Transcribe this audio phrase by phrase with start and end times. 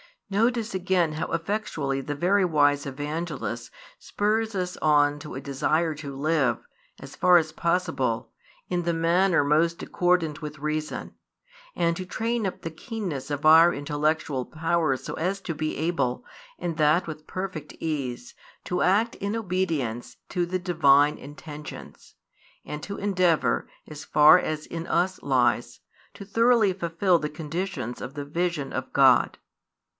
[0.31, 3.69] Notice again how effectually the very wise Evangelist
[3.99, 6.57] spurs us on to a desire to live,
[7.01, 8.31] as far as possible,
[8.69, 11.13] in the manner most accordant with reason,
[11.75, 16.23] and to train up the keenness of our intellectual powers so as to be able,
[16.57, 18.33] and that with perfect ease,
[18.63, 22.15] to act in obedience to the Divine intentions,
[22.65, 25.81] and to endeavour, as far as in us lies,
[26.15, 29.37] to thoroughly fulfil the conditions of the vision of God.